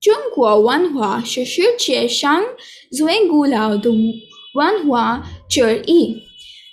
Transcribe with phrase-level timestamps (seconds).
[0.00, 2.44] 中国文化是世界上
[2.96, 3.90] 最古老的
[4.54, 6.22] 文化之一，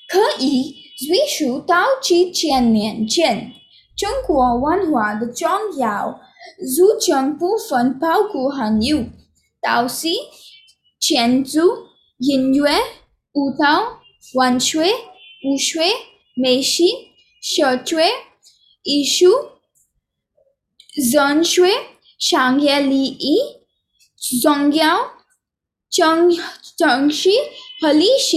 [0.07, 0.75] 可以
[1.07, 3.51] 追溯到几千年前。
[3.97, 6.19] 中国文化的重要
[6.75, 9.05] 组成部分包含有
[9.61, 10.09] 陶瓷、
[10.99, 11.61] 建筑、
[12.17, 12.71] 音乐、
[13.33, 13.99] 舞蹈、
[14.35, 14.83] 文学、
[15.45, 15.81] 武学、
[16.35, 16.83] 美食、
[17.41, 18.09] 社会、
[18.83, 19.27] 艺术、
[21.11, 21.63] 哲学、
[22.18, 23.38] 商业礼仪、
[24.42, 25.12] 宗教、
[25.88, 26.28] 政
[27.08, 27.30] 治
[27.80, 28.36] 和历史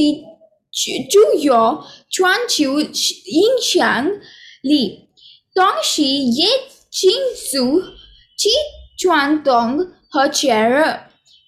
[0.72, 4.08] 具有全球影响
[4.62, 5.10] 力，
[5.54, 6.48] 同时也
[6.90, 7.12] 庆
[7.52, 7.82] 祝
[8.38, 8.50] 其
[8.98, 11.00] 传统和节日，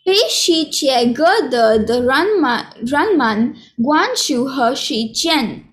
[0.03, 2.25] 被世界各地的人
[3.15, 5.72] 们关注和实践。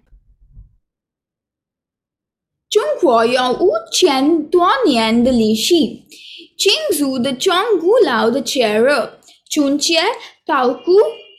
[3.00, 5.74] 中国有五千多年的历史，
[6.59, 7.50] 庆祝的最
[7.80, 8.90] 古老的节日：
[9.51, 10.02] 春节、
[10.45, 10.93] 稻谷、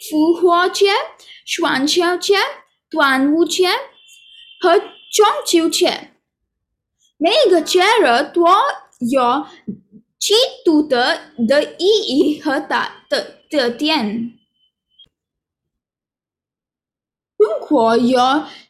[0.10, 0.88] 复活节、
[1.46, 2.34] 中秋节、
[2.90, 3.68] 端午节
[4.60, 6.10] 和中秋节。
[7.18, 8.44] 每个节日都
[9.12, 9.46] 有
[10.18, 10.34] 其
[10.66, 11.16] 独特
[11.48, 12.60] 的意义和
[13.52, 14.34] 特点。
[17.38, 18.20] 中国有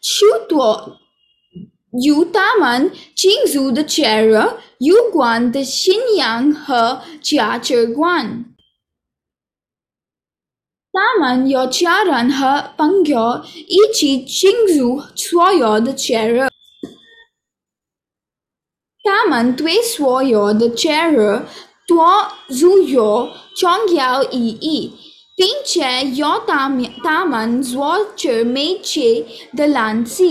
[0.02, 0.98] 许多
[1.92, 4.42] 与他们庆祝的节日
[4.80, 8.46] 有关的信仰和价值观。
[10.94, 16.50] 他们有家人和朋友一起庆祝所有的节日。
[19.04, 21.46] 他们对所有的节日
[21.88, 21.98] 都
[22.54, 24.94] 具有重要意义，
[25.36, 26.70] 并且有他
[27.26, 27.64] 们
[28.16, 29.26] 最美丽
[29.56, 30.24] 的蓝色。